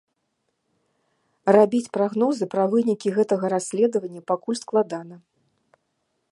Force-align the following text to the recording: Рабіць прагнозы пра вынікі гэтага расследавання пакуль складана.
Рабіць 1.55 1.91
прагнозы 1.97 2.43
пра 2.53 2.63
вынікі 2.73 3.13
гэтага 3.17 3.45
расследавання 3.55 4.21
пакуль 4.33 4.61
складана. 4.65 5.15